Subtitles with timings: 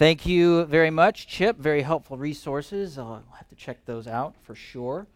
[0.00, 1.58] Thank you very much, Chip.
[1.58, 2.96] Very helpful resources.
[2.96, 5.06] Uh, I'll have to check those out for sure.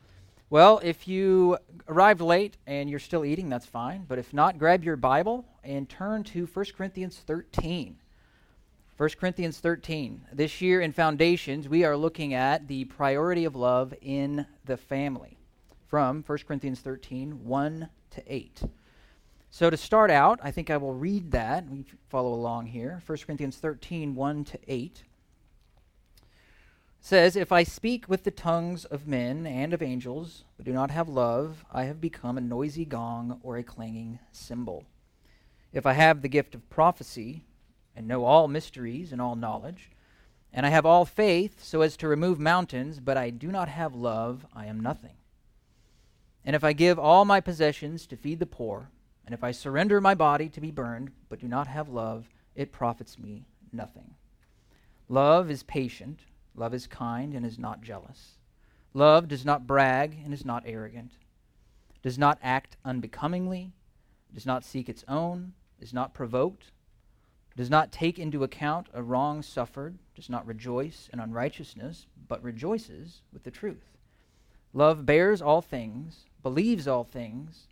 [0.50, 1.56] Well, if you
[1.88, 4.04] arrived late and you're still eating, that's fine.
[4.06, 7.96] But if not, grab your Bible and turn to 1 Corinthians 13.
[8.98, 10.20] 1 Corinthians 13.
[10.30, 15.38] This year in Foundations, we are looking at the priority of love in the family
[15.86, 18.62] from 1 Corinthians 13, 1 to 8.
[19.54, 21.70] So to start out, I think I will read that.
[21.70, 23.00] We follow along here.
[23.06, 25.04] 1 Corinthians 13, 1 to 8
[27.00, 30.90] says, If I speak with the tongues of men and of angels, but do not
[30.90, 34.86] have love, I have become a noisy gong or a clanging cymbal.
[35.72, 37.44] If I have the gift of prophecy,
[37.94, 39.92] and know all mysteries and all knowledge,
[40.52, 43.94] and I have all faith so as to remove mountains, but I do not have
[43.94, 45.14] love, I am nothing.
[46.44, 48.90] And if I give all my possessions to feed the poor,
[49.26, 52.72] and if I surrender my body to be burned, but do not have love, it
[52.72, 54.14] profits me nothing.
[55.08, 56.20] Love is patient
[56.54, 58.38] Love is kind and is not jealous.
[58.92, 61.12] Love does not brag and is not arrogant,
[62.02, 63.72] does not act unbecomingly,
[64.32, 66.70] does not seek its own, is not provoked,
[67.56, 73.22] does not take into account a wrong suffered, does not rejoice in unrighteousness, but rejoices
[73.32, 73.96] with the truth.
[74.72, 77.66] Love bears all things, believes all things,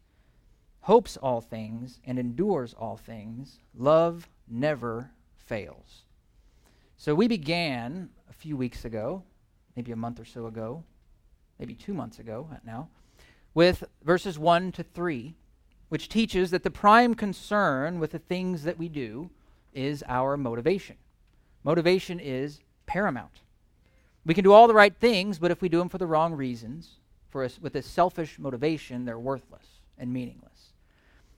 [0.83, 3.59] hopes all things, and endures all things.
[3.75, 6.05] Love never fails.
[6.97, 9.23] So we began a few weeks ago,
[9.77, 10.85] maybe a month or so ago,
[11.59, 12.89] maybe two months ago now,
[13.55, 15.35] with verses 1 to 3,
[15.89, 19.31] which teaches that the prime concern with the things that we do
[19.73, 20.97] is our motivation.
[21.65, 23.41] Motivation is paramount.
[24.25, 26.35] We can do all the right things, but if we do them for the wrong
[26.35, 29.67] reasons, for us with a selfish motivation, they're worthless
[29.99, 30.52] and meaningless.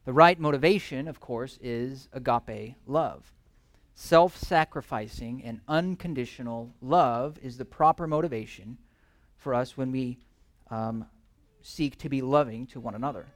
[0.04, 3.32] The right motivation, of course, is agape love.
[3.94, 8.78] Self sacrificing and unconditional love is the proper motivation
[9.36, 10.18] for us when we
[10.70, 11.06] um,
[11.62, 13.26] seek to be loving to one another.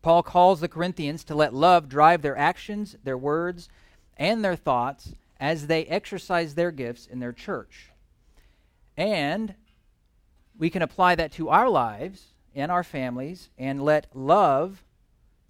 [0.00, 3.68] Paul calls the Corinthians to let love drive their actions, their words,
[4.16, 7.90] and their thoughts as they exercise their gifts in their church.
[8.96, 9.54] And
[10.58, 14.82] we can apply that to our lives and our families and let love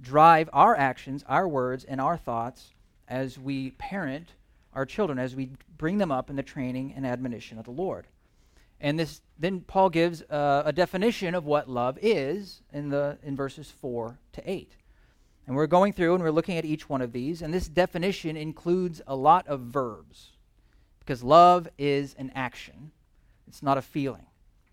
[0.02, 2.74] drive our actions, our words, and our thoughts
[3.08, 4.28] as we parent
[4.74, 8.06] our children, as we bring them up in the training and admonition of the Lord.
[8.80, 13.36] And this, then Paul gives uh, a definition of what love is in, the, in
[13.36, 14.72] verses 4 to 8.
[15.46, 17.42] And we're going through and we're looking at each one of these.
[17.42, 20.30] And this definition includes a lot of verbs
[20.98, 22.92] because love is an action,
[23.46, 24.26] it's not a feeling.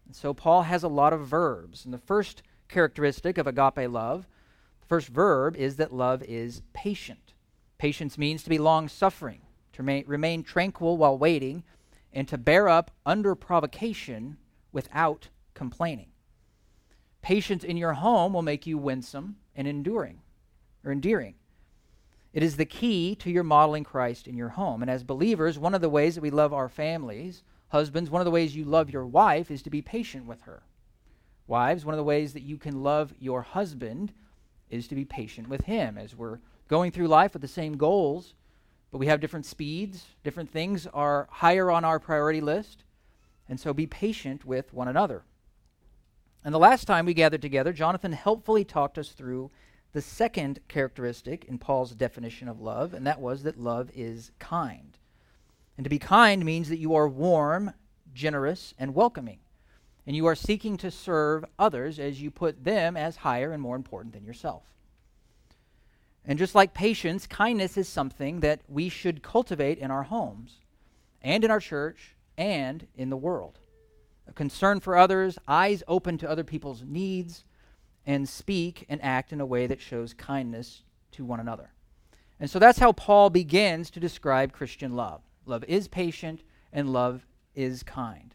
[0.06, 1.86] And so Paul has a lot of verbs.
[1.86, 4.28] And the first characteristic of agape love,
[4.90, 7.34] first verb is that love is patient.
[7.78, 9.42] Patience means to be long suffering,
[9.74, 11.64] to remain, remain tranquil while waiting,
[12.12, 14.38] and to bear up under provocation
[14.72, 16.10] without complaining.
[17.22, 20.22] Patience in your home will make you winsome and enduring
[20.84, 21.36] or endearing.
[22.34, 24.82] It is the key to your modeling Christ in your home.
[24.82, 28.26] And as believers, one of the ways that we love our families, husbands, one of
[28.26, 30.64] the ways you love your wife is to be patient with her.
[31.48, 34.14] Wives, one of the ways that you can love your husband
[34.70, 38.34] is to be patient with him as we're going through life with the same goals,
[38.92, 42.84] but we have different speeds, different things are higher on our priority list.
[43.48, 45.24] And so be patient with one another.
[46.44, 49.52] And the last time we gathered together, Jonathan helpfully talked us through
[49.92, 54.98] the second characteristic in Paul's definition of love, and that was that love is kind.
[55.78, 57.74] And to be kind means that you are warm,
[58.14, 59.40] generous, and welcoming.
[60.10, 63.76] And you are seeking to serve others as you put them as higher and more
[63.76, 64.64] important than yourself.
[66.26, 70.62] And just like patience, kindness is something that we should cultivate in our homes
[71.22, 73.60] and in our church and in the world.
[74.28, 77.46] A concern for others, eyes open to other people's needs,
[78.04, 80.82] and speak and act in a way that shows kindness
[81.12, 81.72] to one another.
[82.40, 85.22] And so that's how Paul begins to describe Christian love.
[85.46, 86.42] Love is patient
[86.74, 88.34] and love is kind.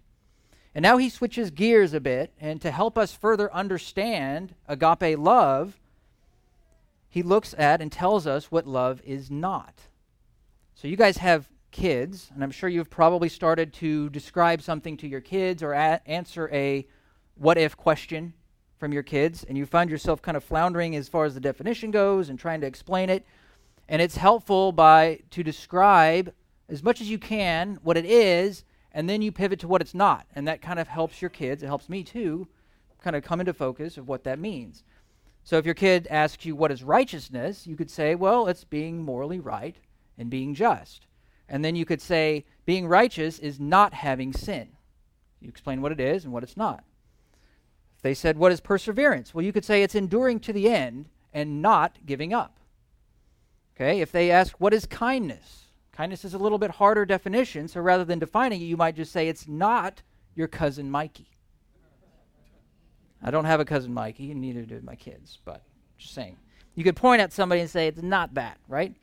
[0.74, 5.78] And now he switches gears a bit, and to help us further understand agape love,
[7.08, 9.74] he looks at and tells us what love is not.
[10.74, 15.08] So, you guys have kids, and I'm sure you've probably started to describe something to
[15.08, 16.86] your kids or a- answer a
[17.36, 18.32] what if question
[18.78, 21.90] from your kids, and you find yourself kind of floundering as far as the definition
[21.90, 23.24] goes and trying to explain it.
[23.88, 26.32] And it's helpful by to describe
[26.68, 29.94] as much as you can what it is, and then you pivot to what it's
[29.94, 30.26] not.
[30.34, 32.48] And that kind of helps your kids, it helps me too,
[33.02, 34.84] kind of come into focus of what that means.
[35.42, 39.02] So if your kid asks you what is righteousness, you could say, well, it's being
[39.02, 39.76] morally right
[40.16, 41.06] and being just.
[41.48, 44.68] And then you could say being righteous is not having sin.
[45.40, 46.84] You explain what it is and what it's not.
[47.96, 49.34] If they said, What is perseverance?
[49.34, 52.58] Well, you could say it's enduring to the end and not giving up.
[53.76, 55.63] Okay, if they ask, What is kindness?
[55.94, 59.12] Kindness is a little bit harder definition, so rather than defining it, you might just
[59.12, 60.02] say it's not
[60.34, 61.28] your cousin Mikey.
[63.22, 65.62] I don't have a cousin Mikey, and neither do my kids, but
[65.96, 66.36] just saying.
[66.74, 68.96] You could point at somebody and say, It's not that, right?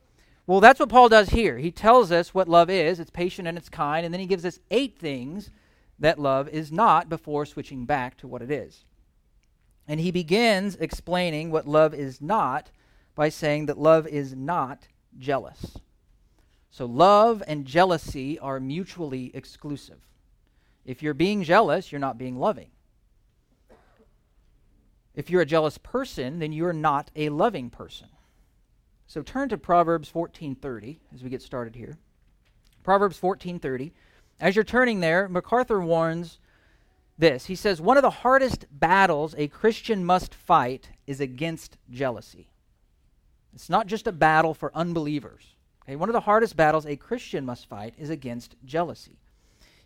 [0.46, 1.58] Well, that's what Paul does here.
[1.60, 4.44] He tells us what love is it's patient and it's kind, and then he gives
[4.44, 5.50] us eight things
[5.98, 8.84] that love is not before switching back to what it is.
[9.88, 12.70] And he begins explaining what love is not
[13.16, 15.78] by saying that love is not jealous.
[16.72, 20.00] So, love and jealousy are mutually exclusive.
[20.86, 22.72] If you're being jealous, you're not being loving.
[25.14, 28.08] If you're a jealous person, then you're not a loving person.
[29.08, 31.98] So turn to Proverbs 14:30 as we get started here.
[32.82, 33.92] Proverbs 14:30.
[34.40, 36.40] As you're turning there, MacArthur warns
[37.18, 37.48] this.
[37.48, 42.52] He says one of the hardest battles a Christian must fight is against jealousy.
[43.54, 45.58] It's not just a battle for unbelievers.
[45.92, 45.98] Okay?
[45.98, 49.18] One of the hardest battles a Christian must fight is against jealousy.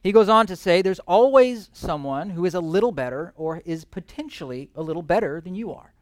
[0.03, 3.85] He goes on to say there's always someone who is a little better or is
[3.85, 5.93] potentially a little better than you are.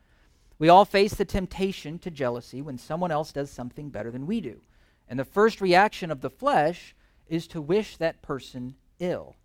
[0.60, 4.42] We all face the temptation to jealousy when someone else does something better than we
[4.42, 4.60] do.
[5.08, 6.96] And the first reaction of the flesh
[7.30, 9.38] is to wish that person ill.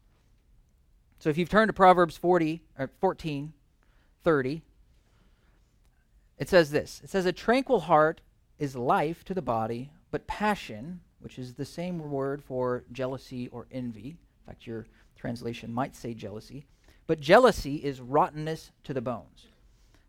[1.21, 3.53] So if you've turned to Proverbs 40 or 14,
[4.25, 4.63] 30,
[6.37, 7.01] it says this.
[7.05, 8.23] It says a tranquil heart
[8.59, 13.67] is life to the body, but passion, which is the same word for jealousy or
[13.71, 14.11] envy.
[14.11, 16.67] In fact, your translation might say jealousy,
[17.07, 19.49] but jealousy is rottenness to the bones.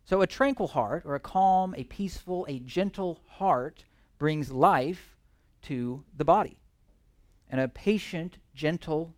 [0.04, 3.84] So, a tranquil heart, or a calm, a peaceful, a gentle heart,
[4.18, 5.16] brings life
[5.62, 6.58] to the body.
[7.48, 9.14] And a patient, gentle,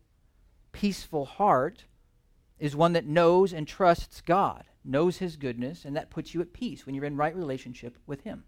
[0.73, 1.84] peaceful heart
[2.58, 6.52] is one that knows and trusts God, knows His goodness, and that puts you at
[6.52, 8.44] peace when you're in right relationship with Him.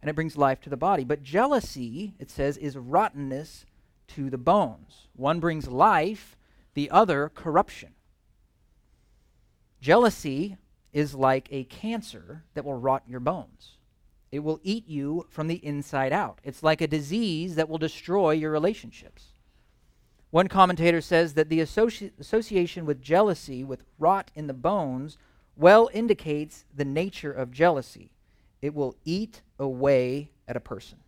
[0.00, 1.04] And it brings life to the body.
[1.04, 3.66] But jealousy, it says, is rottenness
[4.08, 5.08] to the bones.
[5.14, 6.36] One brings life,
[6.74, 7.94] the other corruption.
[9.80, 10.56] Jealousy
[10.92, 13.76] is like a cancer that will rot your bones.
[14.30, 16.40] It will eat you from the inside out.
[16.44, 19.28] It's like a disease that will destroy your relationships.
[20.30, 25.16] One commentator says that the associ- association with jealousy with rot in the bones
[25.56, 28.12] well indicates the nature of jealousy.
[28.62, 30.98] It will eat away at a person.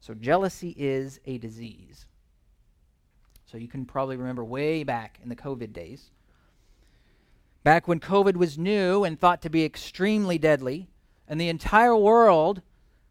[0.00, 2.06] So, jealousy is a disease.
[3.46, 6.10] So, you can probably remember way back in the COVID days
[7.62, 10.88] Back when COVID was new and thought to be extremely deadly,
[11.28, 12.62] and the entire world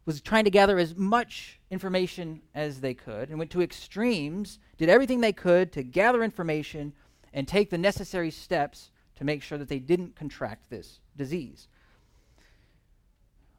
[0.06, 4.88] was trying to gather as much information as they could and went to extremes, did
[4.88, 6.92] everything they could to gather information
[7.32, 11.68] and take the necessary steps to make sure that they didn't contract this disease.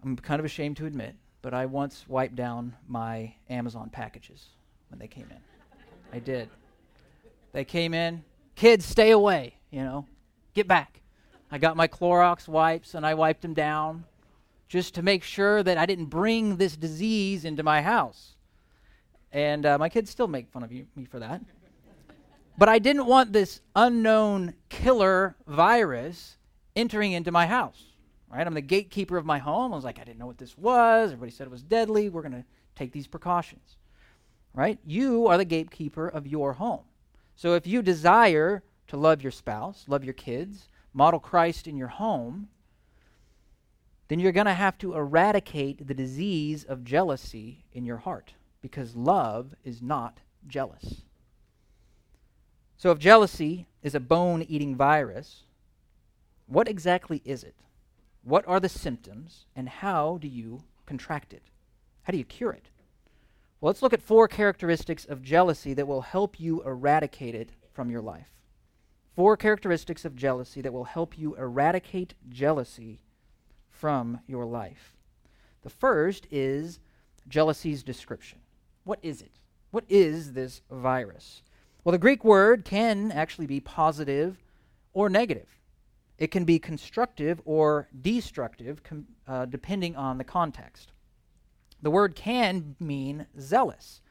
[0.03, 4.48] I'm kind of ashamed to admit, but I once wiped down my Amazon packages
[4.89, 5.38] when they came in.
[6.13, 6.50] I did.
[7.53, 8.24] They came in,
[8.56, 10.06] kids, stay away, you know.
[10.53, 11.01] Get back.
[11.51, 14.06] I got my Clorox wipes and I wiped them down
[14.68, 18.36] just to make sure that I didn't bring this disease into my house.
[19.31, 21.41] And uh, my kids still make fun of you, me for that.
[22.58, 26.38] But I didn't want this unknown killer virus
[26.75, 27.90] entering into my house.
[28.32, 28.48] Right?
[28.48, 29.74] I'm the gatekeeper of my home.
[29.74, 31.12] I was like, I didn't know what this was.
[31.12, 32.10] Everybody said it was deadly.
[32.10, 32.46] We're going to
[32.76, 33.78] take these precautions.
[34.54, 34.80] Right?
[34.86, 36.84] You are the gatekeeper of your home.
[37.36, 41.88] So if you desire to love your spouse, love your kids, model Christ in your
[41.88, 42.48] home,
[44.08, 48.96] then you're going to have to eradicate the disease of jealousy in your heart because
[48.96, 51.04] love is not jealous.
[52.78, 55.44] So, if jealousy is a bone eating virus,
[56.48, 57.56] what exactly is it?
[58.24, 61.44] What are the symptoms, and how do you contract it?
[62.04, 62.70] How do you cure it?
[63.60, 67.90] Well, let's look at four characteristics of jealousy that will help you eradicate it from
[67.90, 68.30] your life.
[69.16, 73.01] Four characteristics of jealousy that will help you eradicate jealousy
[73.70, 74.96] from your life.
[75.63, 76.80] The first is
[77.28, 78.40] jealousy's description.
[78.84, 79.32] What is it?
[79.72, 81.44] What is this virus?
[81.84, 84.38] Well, the Greek word can actually be positive
[84.94, 85.61] or negative.
[86.22, 90.92] It can be constructive or destructive, com- uh, depending on the context.
[91.82, 94.01] The word can mean zealous,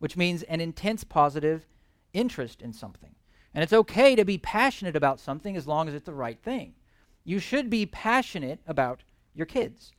[0.00, 1.64] which means an intense positive
[2.12, 3.14] interest in something.
[3.54, 6.74] And it's okay to be passionate about something as long as it's the right thing.
[7.22, 9.92] You should be passionate about your kids,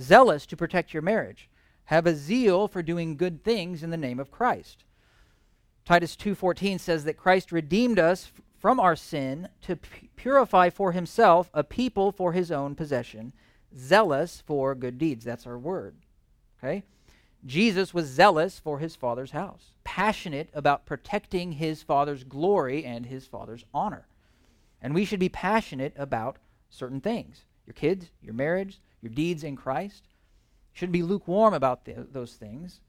[0.00, 1.50] zealous to protect your marriage.
[1.86, 4.84] have a zeal for doing good things in the name of Christ.
[5.84, 9.76] Titus 2:14 says that Christ redeemed us from our sin to
[10.16, 13.32] purify for himself a people for his own possession,
[13.76, 15.24] zealous for good deeds.
[15.24, 15.96] That's our word.
[16.58, 16.82] Okay?
[17.46, 23.26] Jesus was zealous for his father's house, passionate about protecting his father's glory and his
[23.26, 24.08] father's honor.
[24.82, 26.38] And we should be passionate about
[26.70, 30.04] certain things your kids, your marriage, your deeds in Christ.
[30.72, 32.80] You should be lukewarm about the, those things.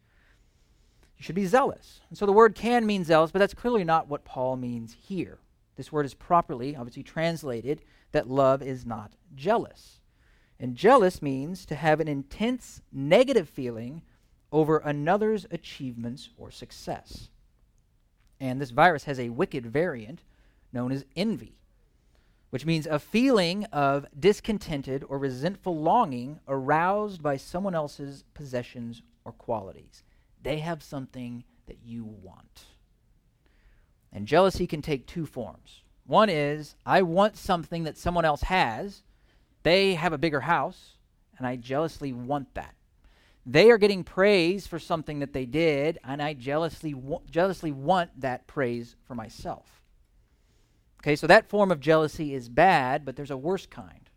[1.17, 1.99] You should be zealous.
[2.09, 5.39] And so the word can mean zealous, but that's clearly not what Paul means here.
[5.79, 7.79] This word is properly, obviously, translated
[8.11, 10.01] that love is not jealous.
[10.59, 14.01] And jealous means to have an intense negative feeling
[14.51, 17.29] over another's achievements or success.
[18.41, 20.25] And this virus has a wicked variant
[20.73, 21.55] known as envy,
[22.49, 29.31] which means a feeling of discontented or resentful longing aroused by someone else's possessions or
[29.31, 30.03] qualities.
[30.43, 32.65] They have something that you want.
[34.11, 35.83] And jealousy can take two forms.
[36.05, 39.03] One is I want something that someone else has.
[39.63, 40.95] They have a bigger house,
[41.37, 42.73] and I jealously want that.
[43.45, 46.95] They are getting praise for something that they did, and I jealously,
[47.29, 49.81] jealously want that praise for myself.
[51.01, 54.09] Okay, so that form of jealousy is bad, but there's a worse kind.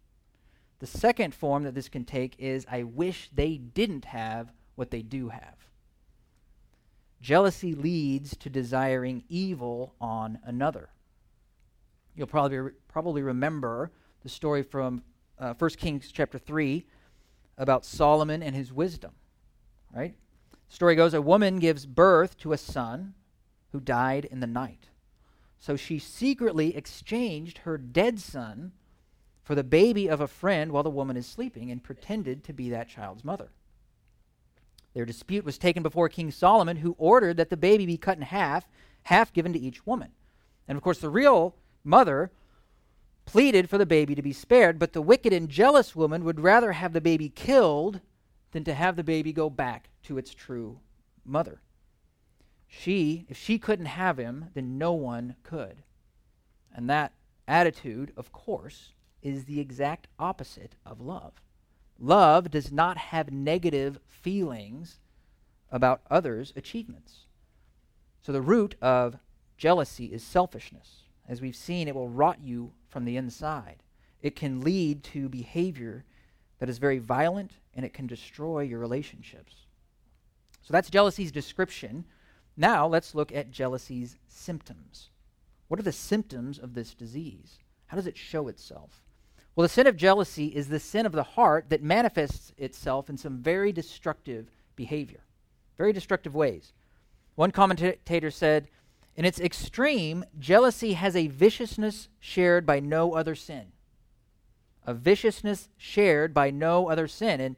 [0.81, 5.03] The second form that this can take is I wish they didn't have what they
[5.03, 5.55] do have.
[7.23, 10.91] Jealousy leads to desiring evil on another.
[12.17, 15.03] You'll probably, re- probably remember the story from
[15.39, 16.85] uh, 1 Kings chapter 3
[17.57, 19.13] about Solomon and his wisdom,
[19.95, 20.15] right?
[20.69, 23.15] The story goes a woman gives birth to a son
[23.71, 24.89] who died in the night.
[25.61, 28.73] So she secretly exchanged her dead son
[29.45, 32.71] for the baby of a friend while the woman is sleeping and pretended to be
[32.71, 33.51] that child's mother.
[34.95, 38.23] Their dispute was taken before King Solomon, who ordered that the baby be cut in
[38.23, 38.69] half,
[39.05, 40.13] half given to each woman.
[40.69, 42.31] And of course, the real mother
[43.25, 46.73] pleaded for the baby to be spared, but the wicked and jealous woman would rather
[46.73, 48.01] have the baby killed
[48.53, 50.81] than to have the baby go back to its true
[51.25, 51.63] mother.
[52.69, 55.83] She, if she couldn't have him, then no one could.
[56.75, 57.13] And that
[57.47, 61.35] attitude, of course, is the exact opposite of love.
[62.03, 64.99] Love does not have negative feelings
[65.71, 67.27] about others' achievements.
[68.23, 69.19] So the root of
[69.57, 71.05] jealousy is selfishness.
[71.29, 73.85] As we've seen, it will rot you from the inside.
[74.21, 76.05] It can lead to behavior
[76.59, 79.55] that is very violent and it can destroy your relationships.
[80.61, 82.05] So that's jealousy's description.
[82.57, 85.11] Now let's look at jealousy's symptoms.
[85.69, 87.61] What are the symptoms of this disease?
[87.87, 89.02] How does it show itself?
[89.55, 93.19] Well, the sin of jealousy is the sin of the heart that manifests itself in
[93.19, 95.21] some very destructive behavior,
[95.77, 96.73] very destructive ways.
[97.35, 98.69] One commentator said,
[99.15, 103.73] in its extreme, jealousy has a viciousness shared by no other sin.
[104.87, 107.41] A viciousness shared by no other sin.
[107.41, 107.57] And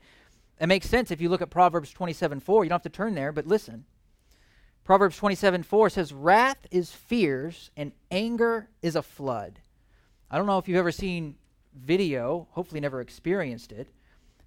[0.61, 2.65] it makes sense if you look at Proverbs 27 4.
[2.65, 3.85] You don't have to turn there, but listen.
[4.85, 9.61] Proverbs 27 4 says, Wrath is fierce and anger is a flood.
[10.31, 11.37] I don't know if you've ever seen
[11.75, 13.89] video, hopefully never experienced it,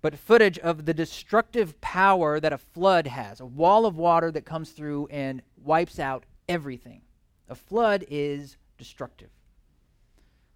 [0.01, 4.46] but footage of the destructive power that a flood has a wall of water that
[4.46, 7.01] comes through and wipes out everything.
[7.50, 9.29] A flood is destructive.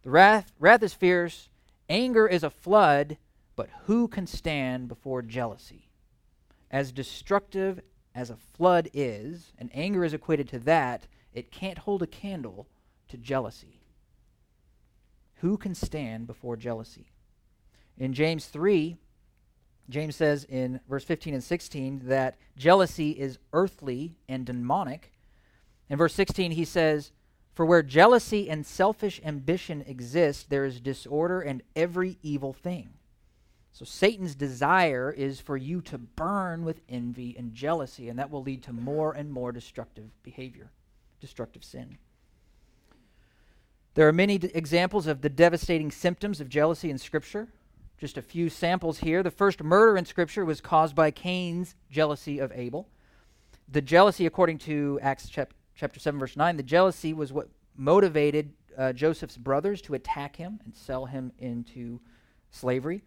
[0.03, 1.49] The wrath, wrath is fierce,
[1.89, 3.17] anger is a flood,
[3.55, 5.89] but who can stand before jealousy?
[6.69, 7.81] As destructive
[8.15, 12.67] as a flood is, and anger is equated to that, it can't hold a candle
[13.09, 13.80] to jealousy.
[15.41, 17.07] Who can stand before jealousy?
[17.97, 18.95] In James 3,
[19.89, 25.11] James says in verse 15 and 16 that jealousy is earthly and demonic.
[25.89, 27.11] In verse 16, he says,
[27.55, 32.93] For where jealousy and selfish ambition exist, there is disorder and every evil thing.
[33.73, 38.43] So Satan's desire is for you to burn with envy and jealousy, and that will
[38.43, 40.69] lead to more and more destructive behavior,
[41.19, 41.97] destructive sin.
[43.93, 47.49] There are many d- examples of the devastating symptoms of jealousy in Scripture.
[47.97, 49.21] Just a few samples here.
[49.21, 52.87] The first murder in Scripture was caused by Cain's jealousy of Abel.
[53.67, 58.53] The jealousy, according to Acts chap- chapter 7, verse 9, the jealousy was what motivated
[58.77, 61.99] uh, Joseph's brothers to attack him and sell him into
[62.49, 63.03] slavery.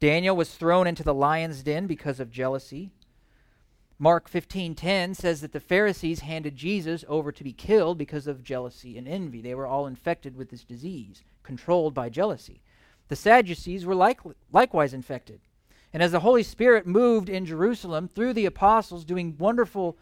[0.00, 2.90] Daniel was thrown into the lion's den because of jealousy.
[3.98, 8.98] Mark 15:10 says that the Pharisees handed Jesus over to be killed because of jealousy
[8.98, 9.40] and envy.
[9.40, 12.62] They were all infected with this disease, controlled by jealousy.
[13.08, 14.20] The Sadducees were like,
[14.50, 15.40] likewise infected.
[15.92, 19.96] And as the Holy Spirit moved in Jerusalem through the apostles, doing wonderful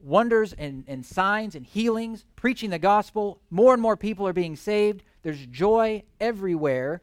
[0.00, 4.56] wonders and, and signs and healings, preaching the gospel, more and more people are being
[4.56, 5.04] saved.
[5.22, 7.00] There's joy everywhere.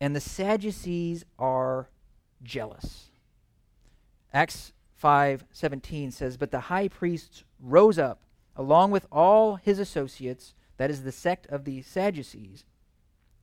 [0.00, 1.88] And the Sadducees are
[2.42, 3.08] jealous.
[4.32, 8.22] Acts 5:17 says, "But the high priests rose up
[8.58, 12.64] along with all his associates, that is the sect of the Sadducees,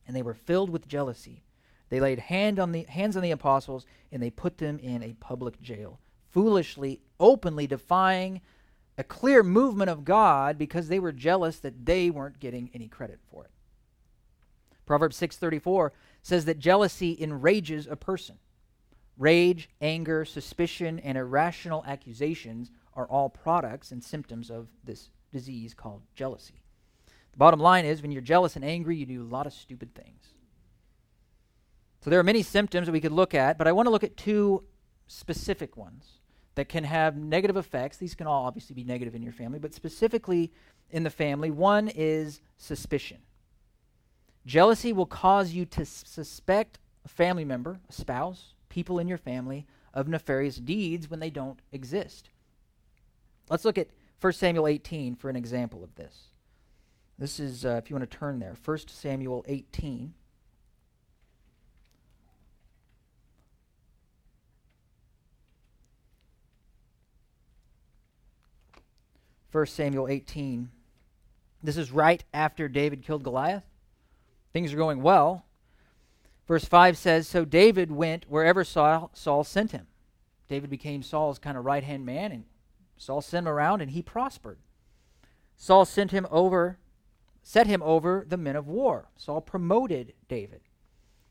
[0.06, 1.44] and they were filled with jealousy.
[1.90, 5.14] They laid hand on the, hands on the apostles, and they put them in a
[5.14, 8.42] public jail, foolishly, openly defying
[8.98, 13.20] a clear movement of God because they were jealous that they weren't getting any credit
[13.30, 13.52] for it.
[14.86, 18.38] Proverbs 6:34 says that jealousy enrages a person.
[19.18, 26.02] Rage, anger, suspicion, and irrational accusations are all products and symptoms of this disease called
[26.16, 26.62] jealousy.
[27.32, 29.94] The bottom line is when you're jealous and angry, you do a lot of stupid
[29.94, 30.34] things.
[32.02, 34.04] So there are many symptoms that we could look at, but I want to look
[34.04, 34.64] at two
[35.08, 36.20] specific ones
[36.56, 37.98] that can have negative effects.
[37.98, 40.52] These can all obviously be negative in your family, but specifically
[40.92, 43.18] in the family, one is suspicion.
[44.46, 49.66] Jealousy will cause you to suspect a family member, a spouse, people in your family
[49.94, 52.30] of nefarious deeds when they don't exist.
[53.50, 53.88] Let's look at
[54.20, 56.32] 1 Samuel 18 for an example of this.
[57.18, 60.14] This is, uh, if you want to turn there, 1 Samuel 18.
[69.54, 70.70] 1 Samuel 18.
[71.64, 73.64] This is right after David killed Goliath.
[74.52, 75.45] Things are going well.
[76.48, 79.88] Verse 5 says So David went wherever Saul, Saul sent him.
[80.48, 82.44] David became Saul's kind of right hand man, and
[82.98, 84.60] Saul sent him around, and he prospered.
[85.58, 86.78] Saul sent him over,
[87.42, 89.10] set him over the men of war.
[89.16, 90.62] Saul promoted David.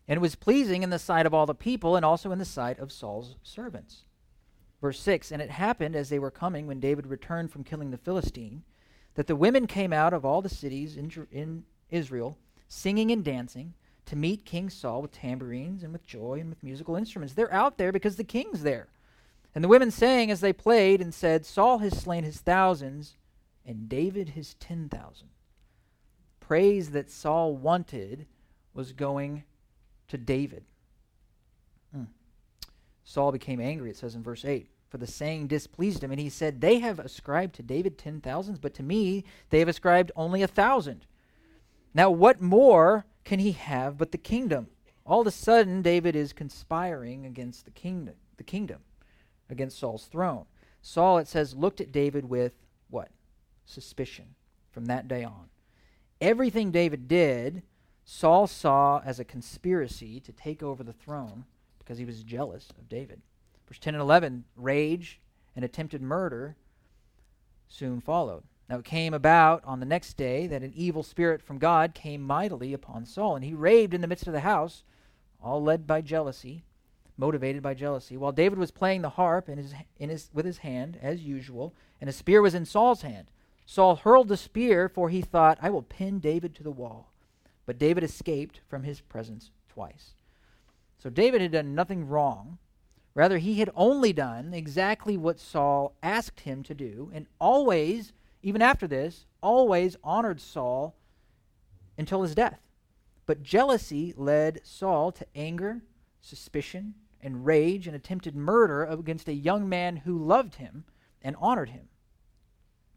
[0.07, 2.79] And was pleasing in the sight of all the people and also in the sight
[2.79, 4.05] of Saul's servants.
[4.81, 7.97] Verse 6 And it happened as they were coming, when David returned from killing the
[7.97, 8.65] Philistine,
[9.15, 12.37] that the women came out of all the cities in, in Israel,
[12.69, 13.73] singing and dancing,
[14.07, 17.35] to meet King Saul with tambourines and with joy and with musical instruments.
[17.35, 18.89] They're out there because the king's there.
[19.55, 23.17] And the women sang as they played and said, Saul has slain his thousands,
[23.65, 25.29] and David his ten thousand.
[26.41, 28.27] Praise that Saul wanted
[28.75, 29.45] was going
[30.09, 30.65] to David.
[31.97, 32.09] Mm.
[33.05, 36.13] Saul became angry, it says in verse 8 for the saying displeased him.
[36.13, 39.67] And he said, They have ascribed to David ten thousands, but to me they have
[39.67, 41.05] ascribed only a thousand.
[41.93, 44.69] Now, what more can he have but the kingdom?
[45.07, 48.81] All of a sudden, David is conspiring against the kingdom, the kingdom,
[49.51, 50.47] against Saul's throne.
[50.81, 52.53] Saul, it says, looked at David with
[52.91, 53.09] what?
[53.65, 54.35] Suspicion
[54.71, 55.49] from that day on.
[56.21, 57.63] Everything David did,
[58.05, 61.45] Saul saw as a conspiracy to take over the throne
[61.79, 63.21] because he was jealous of David.
[63.67, 65.21] Verse 10 and 11 rage
[65.57, 66.57] and attempted murder
[67.69, 68.45] soon followed.
[68.69, 72.23] Now it came about on the next day that an evil spirit from God came
[72.23, 74.85] mightily upon Saul, and he raved in the midst of the house,
[75.43, 76.65] all led by jealousy,
[77.17, 78.17] motivated by jealousy.
[78.17, 81.75] While David was playing the harp in his, in his, with his hand, as usual,
[82.01, 83.31] and a spear was in Saul's hand,
[83.67, 87.13] Saul hurled the spear, for he thought, I will pin David to the wall.
[87.67, 90.15] But David escaped from his presence twice.
[90.99, 92.59] So David had done nothing wrong,
[93.15, 98.13] Rather, he had only done exactly what Saul asked him to do, and always,
[98.45, 100.95] even after this, always honored Saul
[101.97, 102.61] until his death.
[103.25, 105.81] But jealousy led Saul to anger,
[106.21, 110.85] suspicion, and rage and attempted murder against a young man who loved him
[111.23, 111.89] and honored him.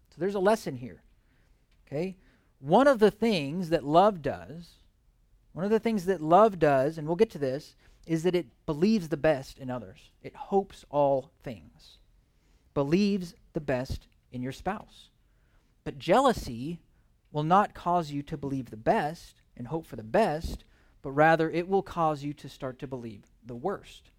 [0.10, 1.02] So there's a lesson here.
[1.88, 2.18] Okay?
[2.60, 4.80] One of the things that love does,
[5.54, 8.48] one of the things that love does, and we'll get to this, is that it
[8.66, 10.12] believes the best in others.
[10.22, 12.00] It hopes all things.
[12.74, 15.07] Believes the best in your spouse.
[15.88, 16.82] But jealousy
[17.32, 20.65] will not cause you to believe the best and hope for the best,
[21.02, 24.12] but rather it will cause you to start to believe the worst,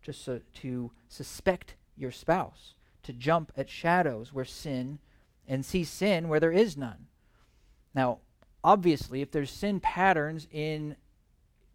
[0.00, 4.98] just so, to suspect your spouse, to jump at shadows where sin
[5.46, 7.08] and see sin where there is none.
[7.94, 8.20] Now,
[8.64, 10.96] obviously, if there's sin patterns in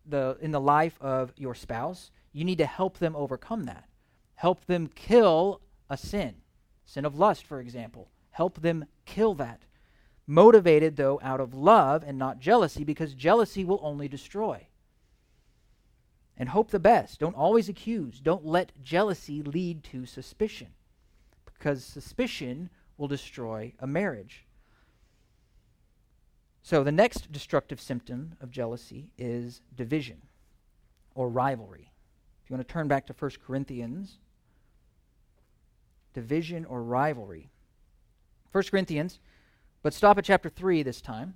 [0.07, 3.87] the in the life of your spouse, you need to help them overcome that.
[4.33, 6.37] Help them kill a sin.
[6.83, 8.09] Sin of lust, for example.
[8.35, 9.61] Help them kill that.
[10.27, 14.67] Motivated, though, out of love and not jealousy, because jealousy will only destroy.
[16.35, 17.17] And hope the best.
[17.17, 18.19] Don't always accuse.
[18.19, 20.67] Don't let jealousy lead to suspicion,
[21.45, 24.45] because suspicion will destroy a marriage.
[26.61, 30.23] So, the next destructive symptom of jealousy is division
[31.13, 31.93] or rivalry.
[32.43, 34.17] If you want to turn back to 1 Corinthians,
[36.13, 37.49] division or rivalry.
[38.55, 39.19] 1 Corinthians,
[39.83, 41.35] but stop at chapter 3 this time.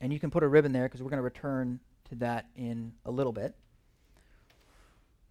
[0.00, 2.92] And you can put a ribbon there because we're going to return to that in
[3.04, 3.54] a little bit.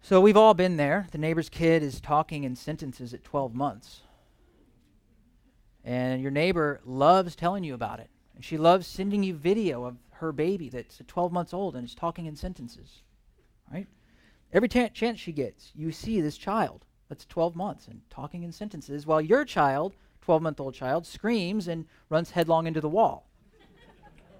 [0.00, 1.08] So we've all been there.
[1.12, 4.00] The neighbor's kid is talking in sentences at 12 months.
[5.84, 8.08] And your neighbor loves telling you about it.
[8.34, 11.94] And she loves sending you video of her baby that's 12 months old and is
[11.94, 13.02] talking in sentences.
[13.70, 13.88] Right?
[14.54, 18.52] Every t- chance she gets, you see this child that's 12 months and talking in
[18.52, 23.28] sentences while your child, 12 month old child, screams and runs headlong into the wall.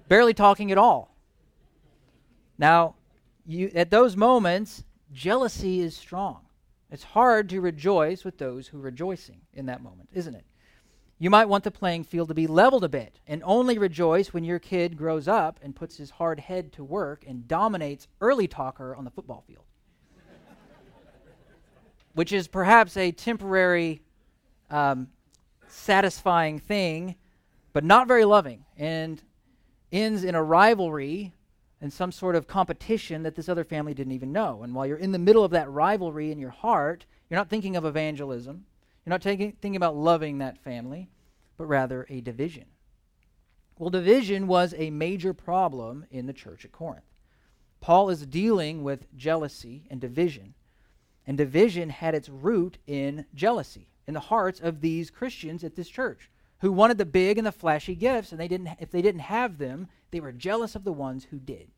[0.09, 1.15] Barely talking at all.
[2.59, 2.95] Now,
[3.47, 6.41] you, at those moments, Jealousy is strong.
[6.91, 10.45] It's hard to rejoice with those who are rejoicing in that moment, isn't it?
[11.19, 14.43] You might want the playing field to be leveled a bit and only rejoice when
[14.45, 18.97] your kid grows up and puts his hard head to work and dominates early talker
[18.97, 19.65] on the football field.
[22.15, 24.03] Which is perhaps a temporary,
[24.69, 25.09] um,
[25.73, 27.17] satisfying thing,
[27.73, 29.23] but not very loving and
[29.91, 31.33] ends in a rivalry
[31.81, 34.63] and some sort of competition that this other family didn't even know.
[34.63, 37.75] And while you're in the middle of that rivalry in your heart, you're not thinking
[37.75, 38.65] of evangelism.
[39.05, 41.09] You're not taking, thinking about loving that family,
[41.57, 42.67] but rather a division.
[43.79, 47.05] Well, division was a major problem in the church at Corinth.
[47.81, 50.55] Paul is dealing with jealousy and division.
[51.27, 55.89] And division had its root in jealousy in the hearts of these Christians at this
[55.89, 59.23] church who wanted the big and the flashy gifts, and they didn't, if they didn't
[59.23, 61.69] have them, they were jealous of the ones who did.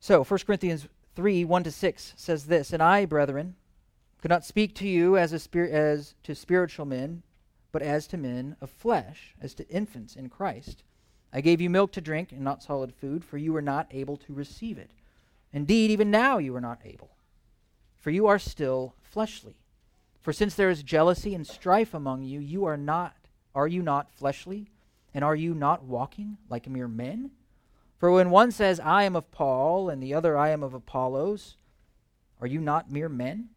[0.00, 3.56] So, 1 Corinthians 3 1 to 6 says this And I, brethren,
[4.20, 7.22] could not speak to you as, a spir- as to spiritual men,
[7.72, 10.82] but as to men of flesh, as to infants in Christ.
[11.32, 14.16] I gave you milk to drink and not solid food, for you were not able
[14.18, 14.90] to receive it.
[15.52, 17.16] Indeed, even now you are not able,
[17.96, 19.56] for you are still fleshly.
[20.26, 23.14] For since there is jealousy and strife among you, you are not
[23.54, 24.72] are you not fleshly?
[25.14, 27.30] And are you not walking like mere men?
[27.98, 31.58] For when one says, I am of Paul, and the other, I am of Apollos,
[32.40, 33.50] are you not mere men?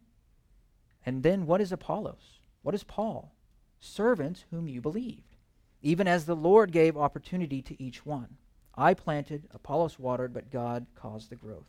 [1.04, 2.38] And then what is Apollos?
[2.62, 3.34] What is Paul?
[3.80, 5.34] Servants whom you believed,
[5.82, 8.36] even as the Lord gave opportunity to each one.
[8.76, 11.66] I planted, Apollos watered, but God caused the growth.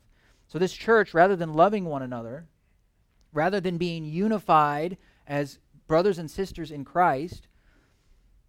[0.47, 2.45] So this church, rather than loving one another,
[3.33, 7.47] rather than being unified as brothers and sisters in Christ,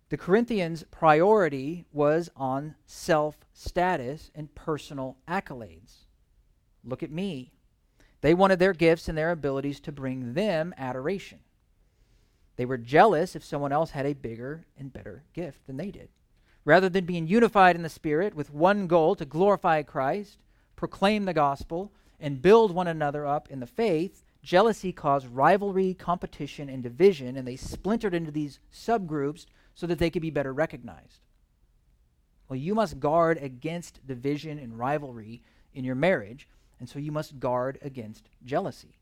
[0.09, 6.05] the Corinthians' priority was on self status and personal accolades.
[6.85, 7.53] Look at me.
[8.21, 11.41] They wanted their gifts and their abilities to bring them adoration.
[12.57, 16.09] They were jealous if someone else had a bigger and better gift than they did.
[16.65, 20.39] Rather than being unified in the Spirit with one goal to glorify Christ,
[20.77, 26.69] proclaim the gospel, and build one another up in the faith, jealousy caused rivalry, competition,
[26.69, 31.21] and division, and they splintered into these subgroups so that they could be better recognized.
[32.49, 37.39] Well, you must guard against division and rivalry in your marriage, and so you must
[37.39, 38.99] guard against jealousy.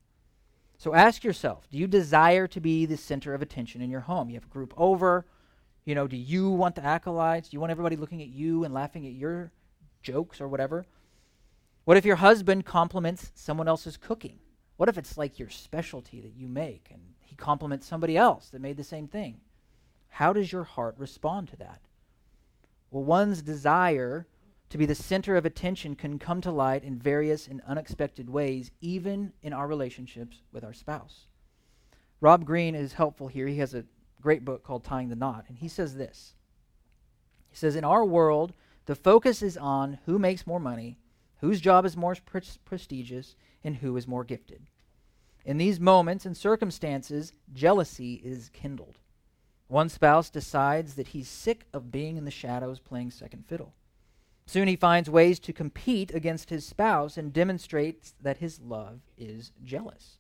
[0.79, 4.31] So ask yourself do you desire to be the center of attention in your home?
[4.31, 5.27] You have a group over.
[5.85, 7.49] You know, do you want the acolytes?
[7.49, 9.51] Do you want everybody looking at you and laughing at your
[10.03, 10.85] jokes or whatever?
[11.85, 14.39] What if your husband compliments someone else's cooking?
[14.81, 18.63] What if it's like your specialty that you make and he compliments somebody else that
[18.63, 19.43] made the same thing?
[20.09, 21.83] How does your heart respond to that?
[22.91, 24.27] Well, one's desire
[24.71, 28.71] to be the center of attention can come to light in various and unexpected ways,
[28.81, 31.27] even in our relationships with our spouse.
[32.23, 33.49] Rob Green is helpful here.
[33.49, 33.85] He has a
[34.23, 36.33] great book called Tying the Knot, and he says this
[37.51, 38.55] He says, In our world,
[38.87, 40.97] the focus is on who makes more money,
[41.43, 44.70] whose job is more pre- prestigious, and who is more gifted.
[45.45, 48.99] In these moments and circumstances, jealousy is kindled.
[49.69, 53.73] One spouse decides that he's sick of being in the shadows playing second fiddle.
[54.47, 59.53] Soon he finds ways to compete against his spouse and demonstrates that his love is
[59.63, 60.19] jealous.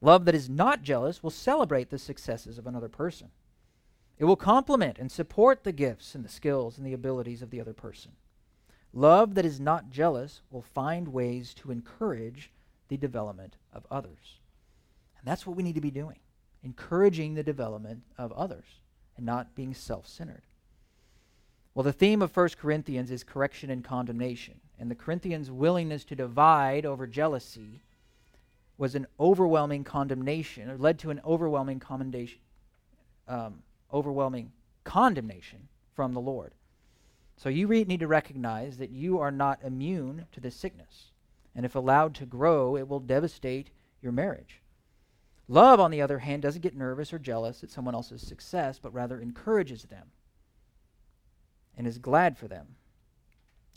[0.00, 3.28] Love that is not jealous will celebrate the successes of another person.
[4.18, 7.60] It will compliment and support the gifts and the skills and the abilities of the
[7.60, 8.12] other person.
[8.92, 12.50] Love that is not jealous will find ways to encourage
[12.88, 14.38] the development of others.
[15.18, 16.18] And that's what we need to be doing
[16.62, 18.64] encouraging the development of others
[19.16, 20.42] and not being self centered.
[21.74, 24.60] Well, the theme of 1 Corinthians is correction and condemnation.
[24.78, 27.82] And the Corinthians' willingness to divide over jealousy
[28.78, 32.40] was an overwhelming condemnation, or led to an overwhelming commendation,
[33.28, 34.52] um, overwhelming
[34.84, 36.52] condemnation from the Lord.
[37.36, 41.10] So you re- need to recognize that you are not immune to this sickness.
[41.56, 43.70] And if allowed to grow, it will devastate
[44.02, 44.60] your marriage.
[45.48, 48.92] Love, on the other hand, doesn't get nervous or jealous at someone else's success, but
[48.92, 50.08] rather encourages them
[51.76, 52.76] and is glad for them.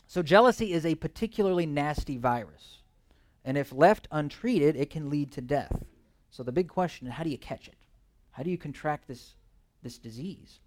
[0.07, 2.79] So, jealousy is a particularly nasty virus.
[3.45, 5.83] And if left untreated, it can lead to death.
[6.31, 7.77] So, the big question is how do you catch it?
[8.31, 9.35] How do you contract this,
[9.83, 10.59] this disease?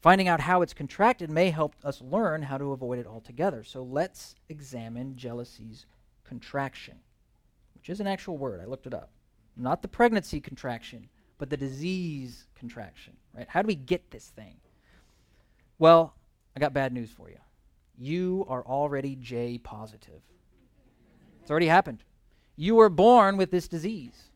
[0.00, 3.64] Finding out how it's contracted may help us learn how to avoid it altogether.
[3.64, 5.86] So, let's examine jealousy's
[6.34, 6.94] contraction,
[7.76, 8.60] which is an actual word.
[8.60, 9.10] I looked it up.
[9.56, 13.46] Not the pregnancy contraction, but the disease contraction, right?
[13.48, 14.56] How do we get this thing?
[15.78, 16.12] Well,
[16.56, 17.38] I got bad news for you.
[17.96, 20.22] You are already J positive.
[21.40, 22.02] It's already happened.
[22.56, 24.30] You were born with this disease.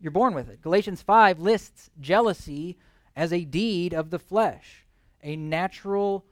[0.00, 0.62] You're born with it.
[0.62, 2.78] Galatians 5 lists jealousy
[3.14, 4.86] as a deed of the flesh,
[5.22, 6.24] a natural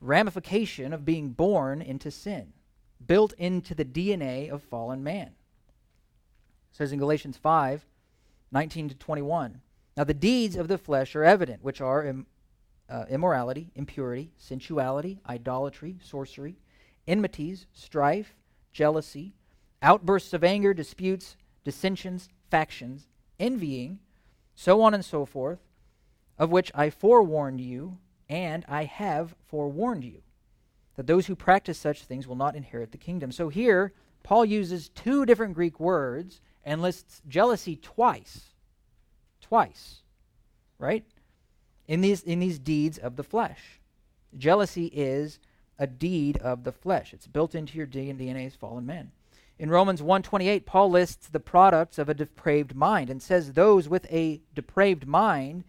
[0.00, 2.54] ramification of being born into sin,
[3.06, 5.28] built into the DNA of fallen man.
[5.28, 7.86] It says in Galatians 5
[8.50, 9.62] 19 to 21.
[9.96, 12.26] Now, the deeds of the flesh are evident, which are Im-
[12.88, 16.56] uh, immorality, impurity, sensuality, idolatry, sorcery,
[17.06, 18.34] enmities, strife,
[18.72, 19.32] jealousy,
[19.80, 23.08] outbursts of anger, disputes, dissensions, factions,
[23.40, 23.98] envying,
[24.54, 25.60] so on and so forth,
[26.38, 30.22] of which I forewarned you, and I have forewarned you,
[30.96, 33.32] that those who practice such things will not inherit the kingdom.
[33.32, 38.54] So here, Paul uses two different Greek words and lists jealousy twice.
[39.40, 40.02] Twice.
[40.78, 41.04] Right?
[41.88, 43.80] In these, in these deeds of the flesh.
[44.36, 45.38] Jealousy is
[45.78, 47.12] a deed of the flesh.
[47.12, 49.12] It's built into your DNA as fallen men.
[49.58, 54.10] In Romans 1:28, Paul lists the products of a depraved mind and says those with
[54.10, 55.64] a depraved mind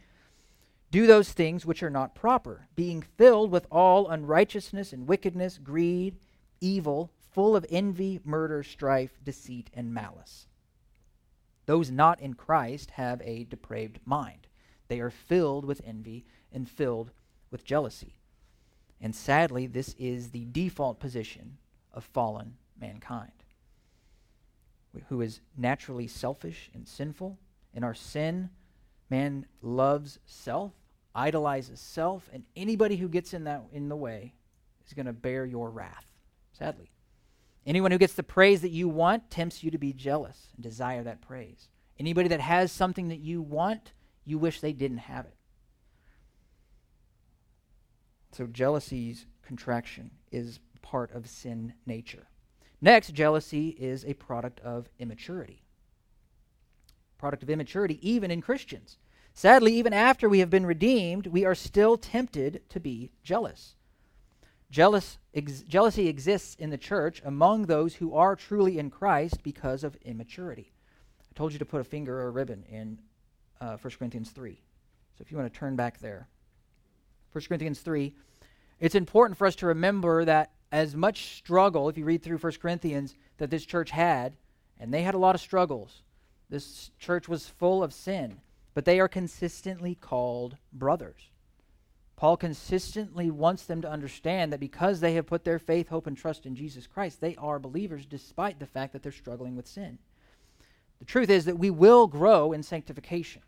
[0.94, 6.16] do those things which are not proper, being filled with all unrighteousness and wickedness, greed,
[6.62, 10.46] evil, full of envy, murder, strife, deceit, and malice.
[11.66, 14.46] Those not in Christ have a depraved mind.
[14.88, 17.10] They are filled with envy and filled
[17.50, 18.14] with jealousy.
[19.02, 21.58] And sadly, this is the default position
[21.92, 23.32] of fallen mankind,
[25.10, 27.40] who is naturally selfish and sinful.
[27.74, 28.52] In our sin,
[29.10, 30.74] man loves self,
[31.16, 34.34] idolizes self, and anybody who gets in that in the way
[34.86, 36.06] is going to bear your wrath,
[36.52, 36.92] sadly.
[37.66, 41.04] Anyone who gets the praise that you want tempts you to be jealous and desire
[41.04, 41.70] that praise.
[42.00, 43.94] Anybody that has something that you want,
[44.26, 45.36] you wish they didn't have it.
[48.34, 52.28] So jealousy's contraction is part of sin nature.
[52.82, 55.64] Next, jealousy is a product of immaturity.
[57.18, 58.98] Product of immaturity, even in Christians.
[59.34, 63.76] Sadly, even after we have been redeemed, we are still tempted to be jealous.
[64.70, 69.84] Jealous, ex- jealousy exists in the church among those who are truly in Christ because
[69.84, 70.72] of immaturity.
[71.22, 73.00] I told you to put a finger or a ribbon in
[73.60, 74.60] uh, 1 Corinthians 3.
[75.18, 76.28] So if you want to turn back there.
[77.32, 78.14] 1 Corinthians 3.
[78.80, 82.54] It's important for us to remember that as much struggle, if you read through 1
[82.62, 84.36] Corinthians, that this church had,
[84.80, 86.04] and they had a lot of struggles.
[86.50, 88.42] This church was full of sin,
[88.74, 91.30] but they are consistently called brothers.
[92.16, 96.16] Paul consistently wants them to understand that because they have put their faith, hope, and
[96.16, 99.98] trust in Jesus Christ, they are believers despite the fact that they're struggling with sin.
[101.00, 103.42] The truth is that we will grow in sanctification.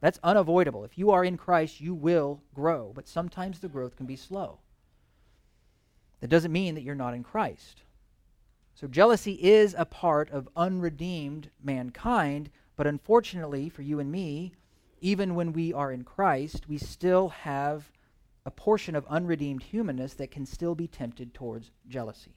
[0.00, 0.84] That's unavoidable.
[0.84, 4.58] If you are in Christ, you will grow, but sometimes the growth can be slow.
[6.20, 7.82] That doesn't mean that you're not in Christ.
[8.74, 14.52] So, jealousy is a part of unredeemed mankind, but unfortunately for you and me,
[15.00, 17.90] even when we are in Christ, we still have
[18.46, 22.34] a portion of unredeemed humanness that can still be tempted towards jealousy.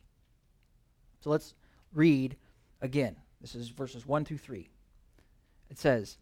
[1.22, 1.56] So let's
[1.94, 2.38] read
[2.82, 3.16] again.
[3.42, 4.70] This is verses 1 through 3.
[5.70, 6.18] It says,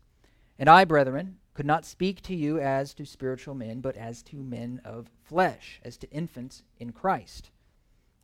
[0.58, 4.38] And I, brethren, could not speak to you as to spiritual men, but as to
[4.38, 7.52] men of flesh, as to infants in Christ.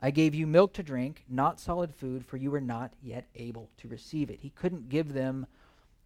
[0.01, 3.69] I gave you milk to drink, not solid food, for you were not yet able
[3.77, 4.39] to receive it.
[4.41, 5.45] He couldn't give them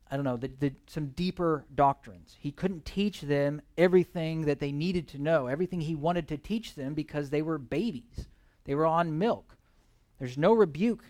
[0.09, 2.35] I don't know, the, the, some deeper doctrines.
[2.39, 6.75] He couldn't teach them everything that they needed to know, everything he wanted to teach
[6.75, 8.27] them because they were babies.
[8.65, 9.57] They were on milk.
[10.19, 11.03] There's no rebuke,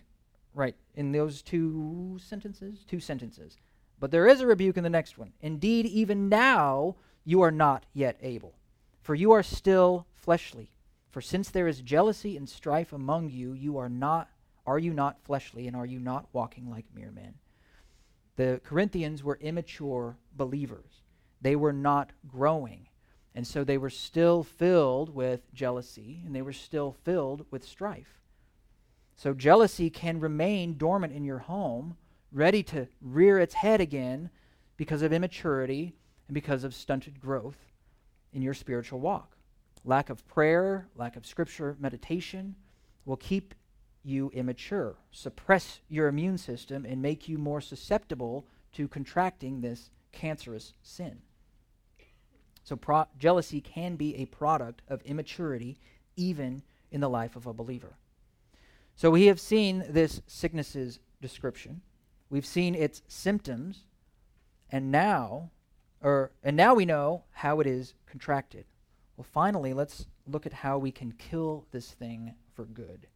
[0.53, 2.85] right, in those two sentences?
[2.87, 3.57] Two sentences.
[3.99, 5.33] But there is a rebuke in the next one.
[5.41, 8.55] Indeed, even now you are not yet able,
[9.01, 10.71] for you are still fleshly.
[11.11, 14.29] For since there is jealousy and strife among you, you are not
[14.67, 17.35] are you not fleshly, and are you not walking like mere men?
[18.35, 21.01] The Corinthians were immature believers,
[21.41, 22.87] they were not growing.
[23.37, 28.21] And so they were still filled with jealousy and they were still filled with strife.
[29.17, 31.97] So jealousy can remain dormant in your home,
[32.31, 34.29] ready to rear its head again
[34.77, 35.95] because of immaturity
[36.29, 37.57] and because of stunted growth
[38.31, 39.35] in your spiritual walk.
[39.83, 42.55] Lack of prayer, lack of scripture meditation
[43.05, 43.53] will keep
[44.05, 50.73] you immature, suppress your immune system, and make you more susceptible to contracting this cancerous
[50.81, 51.21] sin.
[52.63, 55.77] So, pro- jealousy can be a product of immaturity,
[56.15, 57.97] even in the life of a believer.
[58.95, 61.81] So, we have seen this sickness's description,
[62.29, 63.85] we've seen its symptoms,
[64.69, 65.51] and now,
[66.01, 68.65] or and now we know how it is contracted.
[69.17, 73.07] Well, finally, let's look at how we can kill this thing for good.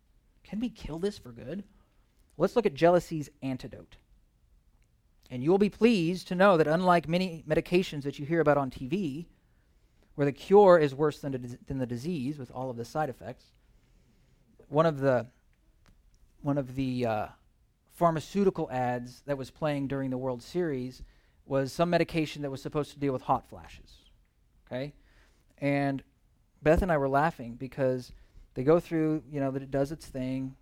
[0.49, 1.63] Can we kill this for good?
[2.37, 3.97] Let's look at jealousy's antidote.
[5.29, 8.57] And you will be pleased to know that unlike many medications that you hear about
[8.57, 9.27] on TV,
[10.15, 13.45] where the cure is worse than, than the disease with all of the side effects.
[14.67, 15.27] One of the
[16.41, 17.27] one of the uh,
[17.95, 21.03] pharmaceutical ads that was playing during the World Series
[21.45, 23.97] was some medication that was supposed to deal with hot flashes.
[24.67, 24.93] Okay,
[25.57, 26.01] and
[26.61, 28.13] Beth and I were laughing because
[28.53, 30.55] they go through, you know, that it does its thing.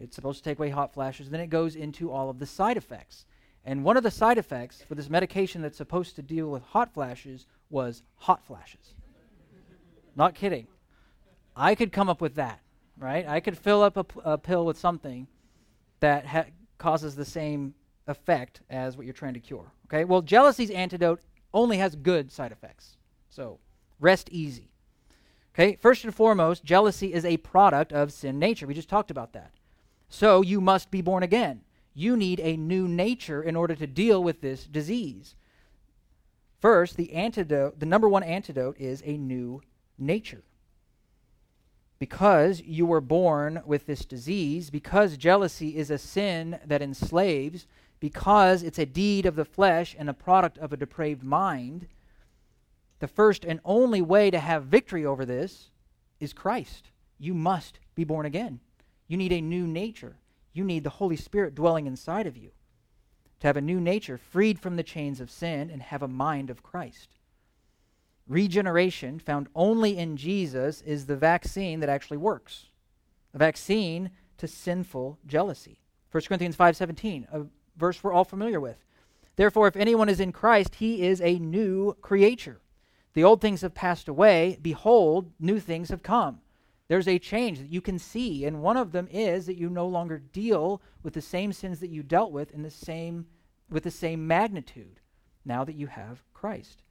[0.00, 1.30] It's supposed to take away hot flashes.
[1.30, 3.24] Then it goes into all of the side effects.
[3.64, 6.92] And one of the side effects for this medication that's supposed to deal with hot
[6.94, 8.94] flashes was hot flashes.
[10.16, 10.66] Not kidding.
[11.54, 12.60] I could come up with that,
[12.98, 13.26] right?
[13.28, 15.26] I could fill up a, p- a pill with something
[16.00, 16.46] that ha-
[16.78, 17.74] causes the same
[18.06, 19.72] effect as what you're trying to cure.
[19.86, 20.04] Okay?
[20.04, 21.20] Well, jealousy's antidote
[21.52, 22.96] only has good side effects.
[23.28, 23.58] So,
[24.00, 24.70] rest easy.
[25.58, 25.76] Okay?
[25.80, 28.66] First and foremost, jealousy is a product of sin nature.
[28.66, 29.50] We just talked about that.
[30.08, 31.62] So, you must be born again.
[31.94, 35.34] You need a new nature in order to deal with this disease.
[36.60, 39.62] First, the antidote, the number one antidote is a new
[39.98, 40.42] nature.
[41.98, 47.66] Because you were born with this disease, because jealousy is a sin that enslaves,
[47.98, 51.88] because it's a deed of the flesh and a product of a depraved mind,
[52.98, 55.70] the first and only way to have victory over this
[56.20, 56.90] is Christ.
[57.18, 58.60] You must be born again.
[59.06, 60.16] You need a new nature.
[60.52, 62.50] You need the Holy Spirit dwelling inside of you
[63.40, 66.50] to have a new nature, freed from the chains of sin, and have a mind
[66.50, 67.10] of Christ.
[68.26, 72.66] Regeneration, found only in Jesus, is the vaccine that actually works.
[73.32, 75.80] A vaccine to sinful jealousy.
[76.10, 78.84] 1 Corinthians 5:17, a verse we're all familiar with.
[79.36, 82.60] Therefore, if anyone is in Christ, he is a new creature.
[83.18, 84.60] The old things have passed away.
[84.62, 86.38] Behold, new things have come.
[86.86, 89.88] There's a change that you can see, and one of them is that you no
[89.88, 93.26] longer deal with the same sins that you dealt with in the same
[93.68, 95.00] with the same magnitude
[95.44, 96.84] now that you have Christ.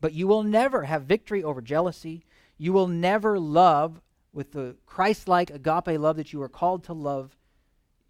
[0.00, 2.24] But you will never have victory over jealousy.
[2.58, 4.00] You will never love
[4.32, 7.36] with the Christ-like agape love that you are called to love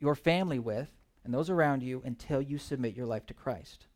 [0.01, 0.89] your family with
[1.25, 3.87] and those around you until you submit your life to Christ.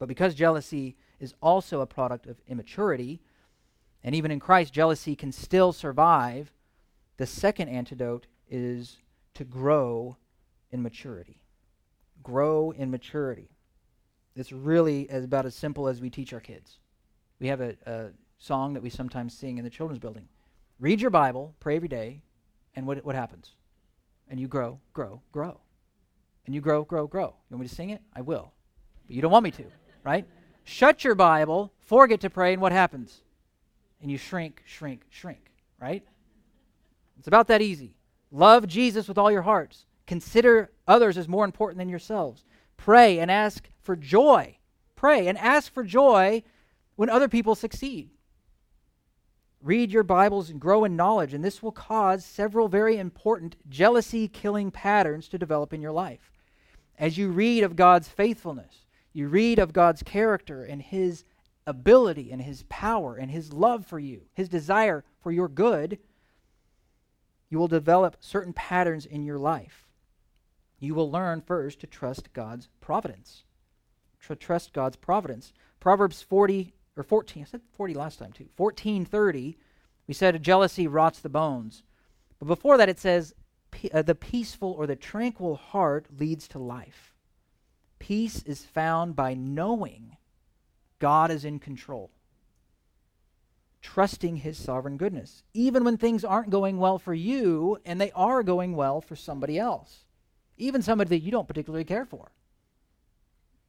[0.00, 3.20] But because jealousy is also a product of immaturity,
[4.02, 6.52] and even in Christ, jealousy can still survive.
[7.16, 8.98] The second antidote is
[9.34, 10.16] to grow
[10.72, 11.44] in maturity.
[12.22, 13.50] Grow in maturity.
[14.34, 16.78] It's really about as simple as we teach our kids.
[17.38, 18.06] We have a, a
[18.38, 20.28] song that we sometimes sing in the children's building.
[20.80, 22.22] Read your Bible, pray every day,
[22.74, 23.52] and what, what happens?
[24.28, 25.60] And you grow, grow, grow.
[26.46, 27.36] And you grow, grow, grow.
[27.48, 28.00] You want me to sing it?
[28.16, 28.52] I will.
[29.06, 29.64] But you don't want me to,
[30.02, 30.26] right?
[30.64, 33.22] Shut your Bible, forget to pray, and what happens?
[34.02, 36.04] and you shrink, shrink, shrink, right?
[37.18, 37.94] It's about that easy.
[38.32, 39.86] Love Jesus with all your hearts.
[40.06, 42.44] Consider others as more important than yourselves.
[42.76, 44.56] Pray and ask for joy.
[44.96, 46.42] Pray and ask for joy
[46.96, 48.10] when other people succeed.
[49.62, 54.26] Read your Bibles and grow in knowledge, and this will cause several very important jealousy
[54.26, 56.32] killing patterns to develop in your life.
[56.98, 58.81] As you read of God's faithfulness,
[59.12, 61.24] you read of God's character and His
[61.66, 65.98] ability and his power and his love for you, his desire for your good,
[67.48, 69.86] you will develop certain patterns in your life.
[70.80, 73.44] You will learn first to trust God's providence.
[74.20, 75.52] Trust God's providence.
[75.78, 78.48] Proverbs 40 or 14, I said 40 last time too.
[78.58, 79.56] 14:30,
[80.06, 81.82] we said jealousy rots the bones.
[82.38, 83.34] But before that it says
[83.92, 87.11] uh, the peaceful or the tranquil heart leads to life.
[88.02, 90.16] Peace is found by knowing
[90.98, 92.10] God is in control.
[93.80, 98.42] Trusting his sovereign goodness, even when things aren't going well for you and they are
[98.42, 100.00] going well for somebody else,
[100.56, 102.32] even somebody that you don't particularly care for.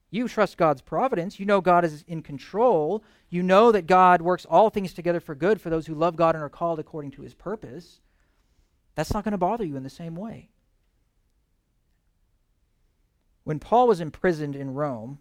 [0.09, 1.39] You trust God's providence.
[1.39, 3.03] You know God is in control.
[3.29, 6.33] You know that God works all things together for good for those who love God
[6.33, 7.99] and are called according to his purpose.
[8.95, 10.49] that's not going to bother you in the same way.
[13.43, 15.19] When Paul was imprisoned in Rome,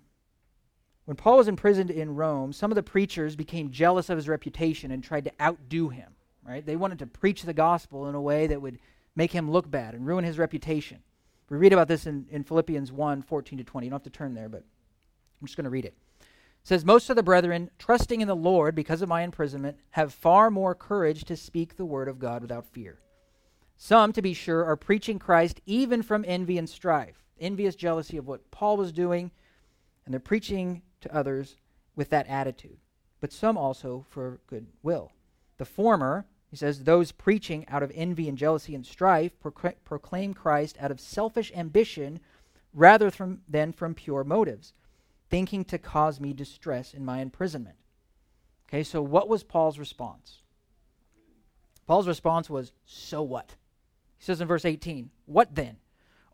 [1.05, 4.93] when Paul was imprisoned in Rome, some of the preachers became jealous of his reputation
[4.93, 6.13] and tried to outdo him,
[6.47, 6.65] right?
[6.65, 8.79] They wanted to preach the gospel in a way that would
[9.17, 10.99] make him look bad and ruin his reputation.
[11.49, 13.87] We read about this in, in Philippians 1 14 to 20.
[13.87, 14.63] You don't have to turn there, but
[15.41, 15.95] I'm just going to read it.
[16.21, 16.27] It
[16.63, 20.51] says, Most of the brethren, trusting in the Lord because of my imprisonment, have far
[20.51, 23.01] more courage to speak the word of God without fear.
[23.77, 28.27] Some, to be sure, are preaching Christ even from envy and strife, envious jealousy of
[28.27, 29.31] what Paul was doing,
[30.05, 31.57] and they're preaching to others
[31.95, 32.79] with that attitude,
[33.21, 35.13] but some also for good will.
[35.59, 40.77] The former, he says, those preaching out of envy and jealousy and strife proclaim Christ
[40.81, 42.21] out of selfish ambition
[42.75, 44.73] rather from, than from pure motives,
[45.29, 47.77] thinking to cause me distress in my imprisonment.
[48.69, 50.39] Okay, so what was Paul's response?
[51.87, 53.57] Paul's response was, So what?
[54.19, 55.77] He says in verse 18, What then?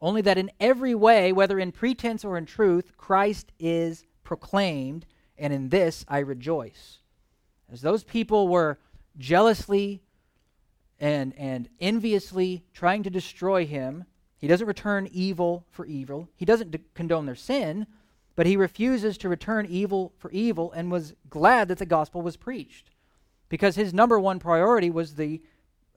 [0.01, 5.53] Only that in every way, whether in pretense or in truth, Christ is proclaimed, and
[5.53, 6.99] in this I rejoice.
[7.71, 8.79] As those people were
[9.17, 10.03] jealously
[11.01, 14.05] and, and enviously trying to destroy him,
[14.37, 16.29] he doesn't return evil for evil.
[16.37, 17.87] He doesn't condone their sin,
[18.37, 22.37] but he refuses to return evil for evil and was glad that the gospel was
[22.37, 22.91] preached
[23.49, 25.43] because his number one priority was the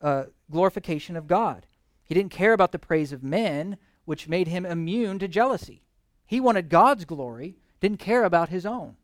[0.01, 1.67] uh, glorification of God.
[2.03, 5.83] He didn't care about the praise of men, which made him immune to jealousy.
[6.25, 8.95] He wanted God's glory, didn't care about his own.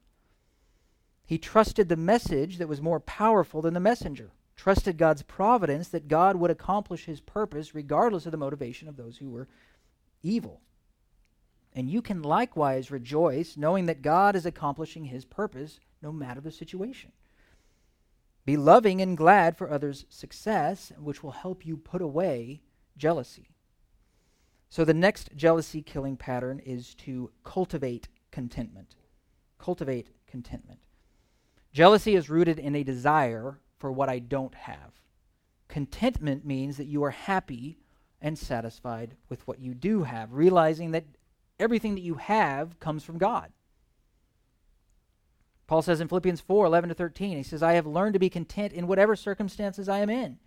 [1.26, 6.08] He trusted the message that was more powerful than the messenger, trusted God's providence that
[6.08, 9.48] God would accomplish his purpose regardless of the motivation of those who were
[10.24, 10.62] evil.
[11.74, 16.52] And you can likewise rejoice knowing that God is accomplishing his purpose no matter the
[16.52, 17.12] situation.
[18.46, 22.62] Be loving and glad for others' success, which will help you put away
[22.96, 23.50] jealousy.
[24.70, 28.96] So, the next jealousy killing pattern is to cultivate contentment.
[29.58, 30.80] Cultivate contentment.
[31.72, 34.92] Jealousy is rooted in a desire for what I don't have.
[35.68, 37.78] Contentment means that you are happy
[38.22, 41.06] and satisfied with what you do have, realizing that
[41.60, 43.52] everything that you have comes from God.
[45.68, 48.30] Paul says in Philippians 4 11 to 13, he says, I have learned to be
[48.30, 50.40] content in whatever circumstances I am in.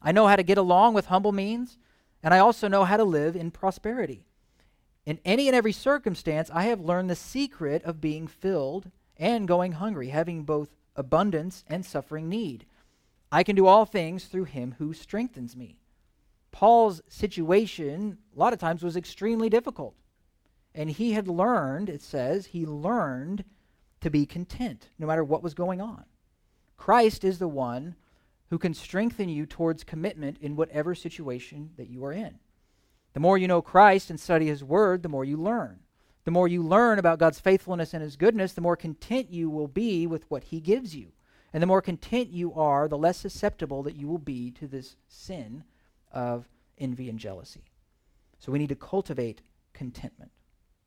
[0.00, 1.78] I know how to get along with humble means,
[2.22, 4.24] and I also know how to live in prosperity.
[5.06, 9.72] In any and every circumstance, I have learned the secret of being filled and going
[9.72, 12.66] hungry, having both abundance and suffering need.
[13.30, 15.78] I can do all things through him who strengthens me.
[16.50, 19.94] Paul's situation, a lot of times, was extremely difficult.
[20.74, 23.44] And he had learned, it says, he learned
[24.00, 26.04] to be content no matter what was going on.
[26.76, 27.96] Christ is the one
[28.50, 32.38] who can strengthen you towards commitment in whatever situation that you are in.
[33.12, 35.80] The more you know Christ and study His Word, the more you learn.
[36.24, 39.68] The more you learn about God's faithfulness and His goodness, the more content you will
[39.68, 41.12] be with what He gives you.
[41.52, 44.96] And the more content you are, the less susceptible that you will be to this
[45.08, 45.64] sin
[46.12, 47.64] of envy and jealousy.
[48.38, 49.40] So we need to cultivate
[49.72, 50.30] contentment.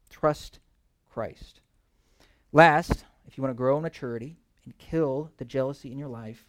[0.09, 0.59] Trust
[1.12, 1.62] Christ.
[2.51, 6.45] Last, if you want to grow in maturity and kill the jealousy in your life,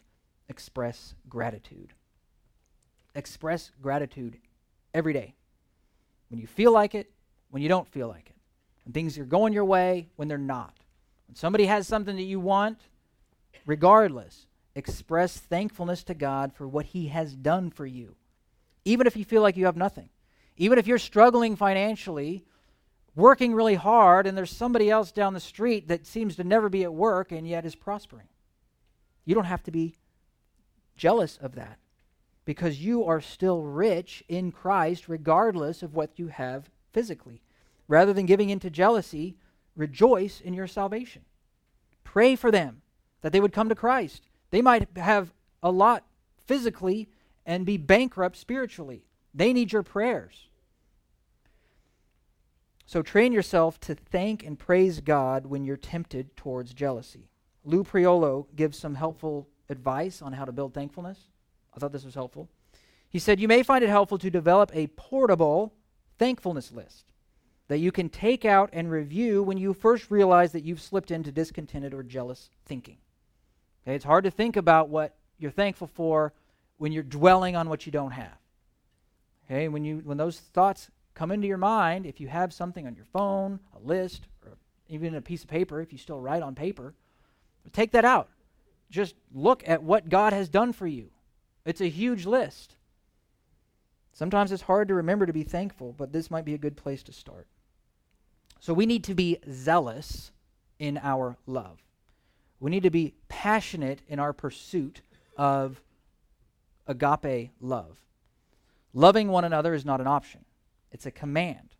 [0.53, 1.95] express gratitude.
[3.15, 4.37] Express gratitude
[4.93, 5.35] every day
[6.29, 7.11] when you feel like it,
[7.51, 8.37] when you don't feel like it,
[8.85, 10.77] when things are going your way, when they're not.
[11.27, 12.81] When somebody has something that you want,
[13.65, 18.15] regardless, express thankfulness to God for what He has done for you.
[18.85, 20.11] Even if you feel like you have nothing.
[20.59, 22.45] Even if you're struggling financially,
[23.15, 26.83] working really hard, and there's somebody else down the street that seems to never be
[26.83, 28.29] at work and yet is prospering.
[29.25, 29.95] You don't have to be
[30.97, 31.79] jealous of that
[32.45, 37.43] because you are still rich in Christ regardless of what you have physically.
[37.89, 39.37] Rather than giving into jealousy,
[39.77, 41.23] rejoice in your salvation.
[42.05, 42.83] Pray for them
[43.21, 44.29] that they would come to Christ.
[44.51, 45.33] They might have
[45.63, 46.05] a lot
[46.47, 47.09] physically
[47.47, 49.05] and be bankrupt spiritually.
[49.35, 50.49] They need your prayers.
[52.87, 57.31] So train yourself to thank and praise God when you're tempted towards jealousy.
[57.65, 61.19] Lou Priolo gives some helpful advice on how to build thankfulness.
[61.75, 62.49] I thought this was helpful.
[63.09, 65.75] He said, You may find it helpful to develop a portable
[66.19, 67.07] thankfulness list
[67.69, 71.33] that you can take out and review when you first realize that you've slipped into
[71.33, 72.99] discontented or jealous thinking.
[73.85, 76.33] Okay, it's hard to think about what you're thankful for
[76.79, 78.37] when you're dwelling on what you don't have.
[79.47, 82.95] Okay, when you when those thoughts come into your mind, if you have something on
[82.95, 84.57] your phone, a list, or
[84.89, 86.95] even a piece of paper, if you still write on paper,
[87.73, 88.29] take that out.
[88.93, 91.09] Just look at what God has done for you.
[91.65, 92.77] It's a huge list.
[94.13, 97.03] Sometimes it's hard to remember to be thankful, but this might be a good place
[97.05, 97.47] to start.
[98.61, 100.31] So we need to be zealous
[100.79, 101.83] in our love.
[102.61, 105.01] We need to be passionate in our pursuit
[105.39, 105.81] of
[106.87, 107.97] agape love.
[108.93, 110.45] Loving one another is not an option,
[110.93, 111.71] it's a command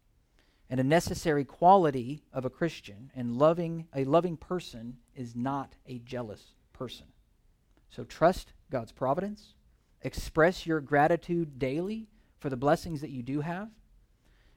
[0.71, 3.11] and a necessary quality of a Christian.
[3.15, 7.07] And loving a loving person is not a jealous person.
[7.91, 9.55] So trust God's providence,
[10.01, 12.09] express your gratitude daily
[12.41, 13.69] for the blessings that you do have,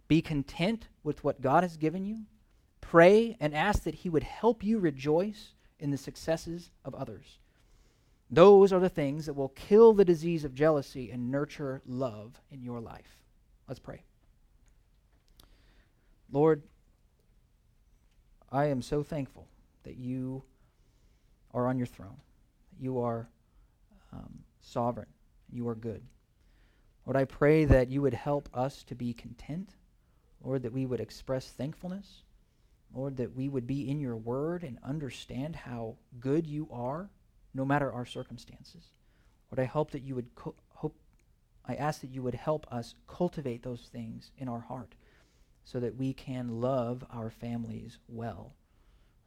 [0.07, 2.23] be content with what God has given you,
[2.81, 7.37] pray and ask that He would help you rejoice in the successes of others.
[8.31, 12.63] Those are the things that will kill the disease of jealousy and nurture love in
[12.63, 13.19] your life.
[13.67, 14.01] Let's pray.
[16.31, 16.63] Lord,
[18.51, 19.47] I am so thankful
[19.83, 20.41] that you
[21.55, 22.17] are on your throne,
[22.79, 23.29] you are
[24.13, 25.07] um, sovereign,
[25.49, 26.03] you are good.
[27.05, 29.69] Lord, I pray that you would help us to be content,
[30.43, 32.23] Lord, that we would express thankfulness,
[32.93, 37.09] Lord, that we would be in your word and understand how good you are,
[37.53, 38.91] no matter our circumstances.
[39.49, 40.95] Lord, I hope that you would co- hope
[41.67, 44.93] I ask that you would help us cultivate those things in our heart
[45.63, 48.53] so that we can love our families well.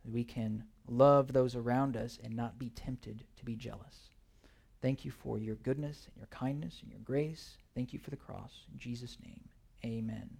[0.04, 4.10] We can love those around us and not be tempted to be jealous.
[4.80, 7.58] Thank you for your goodness and your kindness and your grace.
[7.74, 8.52] Thank you for the cross.
[8.72, 9.40] In Jesus' name,
[9.84, 10.30] amen.